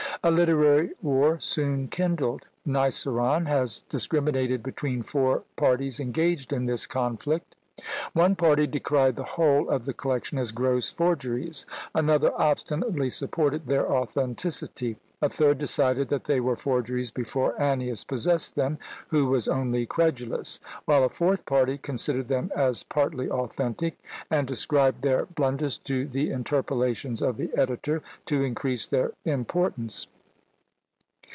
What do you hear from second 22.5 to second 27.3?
as partly authentic, and ascribed their blunders to the interpolations